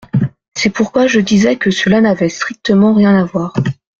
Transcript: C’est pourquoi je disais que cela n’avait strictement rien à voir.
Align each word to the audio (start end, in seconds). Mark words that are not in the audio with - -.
C’est 0.55 0.71
pourquoi 0.71 1.05
je 1.05 1.19
disais 1.19 1.57
que 1.57 1.69
cela 1.69 2.01
n’avait 2.01 2.27
strictement 2.27 2.95
rien 2.95 3.15
à 3.15 3.23
voir. 3.23 3.53